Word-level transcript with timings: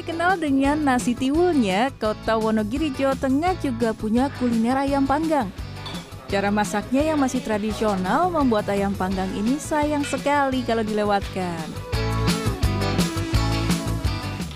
Terkenal 0.00 0.40
dengan 0.40 0.80
nasi 0.80 1.12
tiwulnya, 1.12 1.92
kota 2.00 2.40
Wonogiri, 2.40 2.88
Jawa 2.88 3.12
Tengah 3.20 3.52
juga 3.60 3.92
punya 3.92 4.32
kuliner 4.40 4.72
ayam 4.72 5.04
panggang. 5.04 5.52
Cara 6.24 6.48
masaknya 6.48 7.04
yang 7.12 7.20
masih 7.20 7.44
tradisional 7.44 8.32
membuat 8.32 8.64
ayam 8.72 8.96
panggang 8.96 9.28
ini 9.36 9.60
sayang 9.60 10.00
sekali 10.00 10.64
kalau 10.64 10.80
dilewatkan. 10.80 11.68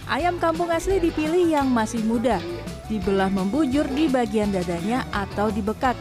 Ayam 0.08 0.40
kampung 0.40 0.72
asli 0.72 0.96
dipilih 0.96 1.44
yang 1.44 1.68
masih 1.68 2.00
muda, 2.08 2.40
dibelah 2.88 3.28
membujur 3.28 3.84
di 3.92 4.08
bagian 4.08 4.48
dadanya 4.48 5.04
atau 5.12 5.52
dibekak. 5.52 6.00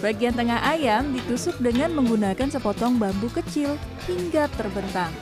Bagian 0.00 0.32
tengah 0.32 0.64
ayam 0.64 1.12
ditusuk 1.12 1.60
dengan 1.60 1.92
menggunakan 1.92 2.48
sepotong 2.48 2.96
bambu 2.96 3.28
kecil 3.28 3.76
hingga 4.08 4.48
terbentang 4.56 5.12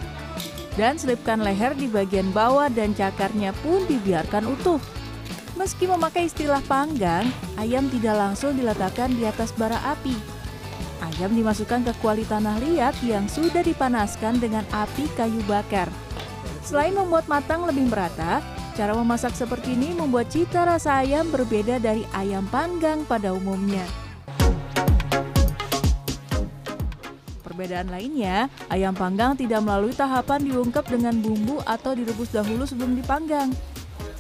dan 0.77 1.01
selipkan 1.01 1.41
leher 1.41 1.73
di 1.73 1.89
bagian 1.89 2.29
bawah 2.31 2.69
dan 2.69 2.93
cakarnya 2.93 3.57
pun 3.65 3.83
dibiarkan 3.89 4.45
utuh. 4.45 4.81
Meski 5.57 5.89
memakai 5.89 6.29
istilah 6.29 6.61
panggang, 6.69 7.25
ayam 7.57 7.89
tidak 7.89 8.17
langsung 8.21 8.53
diletakkan 8.53 9.09
di 9.17 9.25
atas 9.25 9.57
bara 9.57 9.81
api. 9.89 10.13
Ayam 11.01 11.33
dimasukkan 11.33 11.81
ke 11.81 11.93
kuali 12.05 12.29
tanah 12.29 12.61
liat 12.61 12.93
yang 13.01 13.25
sudah 13.25 13.65
dipanaskan 13.65 14.37
dengan 14.37 14.69
api 14.69 15.09
kayu 15.17 15.41
bakar. 15.49 15.89
Selain 16.61 16.93
membuat 16.93 17.25
matang 17.25 17.65
lebih 17.65 17.89
merata, 17.89 18.45
cara 18.77 18.93
memasak 18.93 19.33
seperti 19.33 19.73
ini 19.73 19.97
membuat 19.97 20.29
cita 20.29 20.69
rasa 20.69 21.01
ayam 21.01 21.33
berbeda 21.33 21.81
dari 21.81 22.05
ayam 22.13 22.45
panggang 22.53 23.01
pada 23.09 23.33
umumnya. 23.33 24.06
Perbedaan 27.57 27.89
lainnya, 27.89 28.53
ayam 28.69 28.93
panggang 28.93 29.33
tidak 29.33 29.65
melalui 29.65 29.97
tahapan 29.97 30.45
diungkep 30.45 30.93
dengan 30.93 31.17
bumbu 31.25 31.65
atau 31.65 31.97
direbus 31.97 32.29
dahulu 32.29 32.69
sebelum 32.69 33.01
dipanggang. 33.01 33.49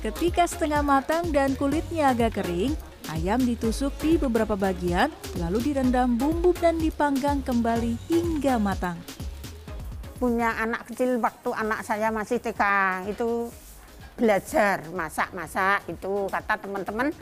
Ketika 0.01 0.48
setengah 0.48 0.81
matang 0.81 1.28
dan 1.37 1.53
kulitnya 1.53 2.17
agak 2.17 2.41
kering, 2.41 2.73
ayam 3.12 3.45
ditusuk 3.45 3.93
di 4.01 4.17
beberapa 4.17 4.56
bagian, 4.56 5.12
lalu 5.37 5.69
direndam 5.69 6.17
bumbu 6.17 6.56
dan 6.56 6.81
dipanggang 6.81 7.45
kembali 7.45 8.09
hingga 8.09 8.56
matang. 8.56 8.97
Punya 10.17 10.56
anak 10.56 10.89
kecil 10.89 11.21
waktu 11.21 11.53
anak 11.53 11.84
saya 11.84 12.09
masih 12.09 12.41
TK, 12.41 12.65
itu 13.12 13.53
belajar 14.17 14.81
masak-masak 14.97 15.84
itu 15.92 16.27
kata 16.33 16.56
teman-teman 16.56 17.12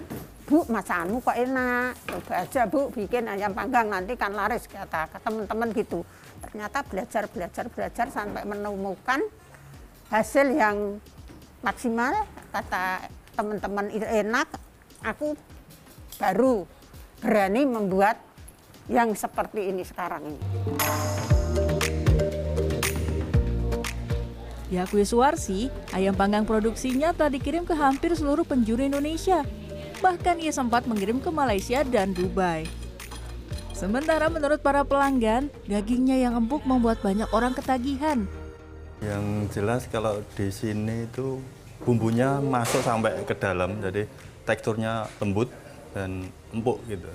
Bu 0.44 0.60
masakanmu 0.68 1.24
kok 1.24 1.34
enak? 1.40 1.96
Coba 2.04 2.34
aja 2.44 2.62
Bu 2.68 2.92
bikin 2.92 3.26
ayam 3.26 3.56
panggang 3.56 3.88
nanti 3.88 4.14
kan 4.14 4.30
laris 4.36 4.68
kata 4.68 5.08
teman-teman 5.24 5.72
gitu. 5.72 6.04
Ternyata 6.44 6.84
belajar 6.86 7.24
belajar 7.32 7.64
belajar 7.72 8.06
sampai 8.12 8.44
menemukan 8.44 9.24
hasil 10.12 10.52
yang 10.52 11.00
maksimal 11.64 12.12
kata 12.52 13.08
teman-teman. 13.34 13.88
Enak 13.90 14.48
aku 15.00 15.32
baru 16.20 16.68
berani 17.24 17.64
membuat 17.64 18.20
yang 18.86 19.16
seperti 19.16 19.72
ini 19.72 19.80
sekarang 19.80 20.28
ini. 20.28 20.40
Diakui 24.74 25.06
Suwarsi, 25.06 25.70
ayam 25.94 26.18
panggang 26.18 26.42
produksinya 26.42 27.14
telah 27.14 27.30
dikirim 27.30 27.62
ke 27.62 27.78
hampir 27.78 28.10
seluruh 28.10 28.42
penjuru 28.42 28.82
Indonesia. 28.82 29.46
Bahkan 30.02 30.42
ia 30.42 30.50
sempat 30.50 30.90
mengirim 30.90 31.22
ke 31.22 31.30
Malaysia 31.30 31.86
dan 31.86 32.10
Dubai. 32.10 32.66
Sementara 33.70 34.26
menurut 34.26 34.58
para 34.58 34.82
pelanggan, 34.82 35.46
dagingnya 35.70 36.26
yang 36.26 36.34
empuk 36.34 36.66
membuat 36.66 36.98
banyak 37.06 37.30
orang 37.30 37.54
ketagihan. 37.54 38.26
Yang 38.98 39.54
jelas 39.54 39.86
kalau 39.86 40.18
di 40.34 40.50
sini 40.50 41.06
itu 41.06 41.38
bumbunya 41.86 42.42
masuk 42.42 42.82
sampai 42.82 43.22
ke 43.22 43.38
dalam, 43.38 43.78
jadi 43.78 44.10
teksturnya 44.42 45.06
lembut 45.22 45.54
dan 45.94 46.26
empuk 46.50 46.82
gitu. 46.90 47.06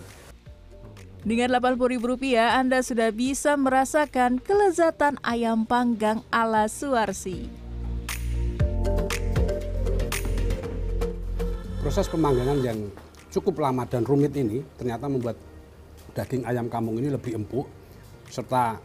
Dengan 1.19 1.51
Rp80.000, 1.59 2.39
Anda 2.39 2.79
sudah 2.79 3.11
bisa 3.11 3.59
merasakan 3.59 4.39
kelezatan 4.39 5.19
ayam 5.19 5.67
panggang 5.67 6.23
ala 6.31 6.71
Suwarsi. 6.71 7.51
Proses 11.83 12.07
pemanggangan 12.07 12.59
yang 12.63 12.87
cukup 13.35 13.59
lama 13.59 13.83
dan 13.83 14.07
rumit 14.07 14.31
ini 14.39 14.63
ternyata 14.79 15.11
membuat 15.11 15.35
daging 16.15 16.47
ayam 16.47 16.71
kampung 16.71 16.95
ini 17.03 17.11
lebih 17.11 17.35
empuk 17.35 17.67
serta 18.31 18.79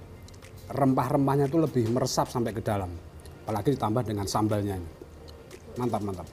rempah-rempahnya 0.75 1.47
itu 1.47 1.63
lebih 1.63 1.87
meresap 1.95 2.27
sampai 2.35 2.51
ke 2.51 2.67
dalam. 2.67 2.91
Apalagi 3.47 3.79
ditambah 3.79 4.03
dengan 4.03 4.27
sambalnya 4.27 4.75
ini. 4.75 4.91
Mantap, 5.79 6.03
mantap. 6.03 6.27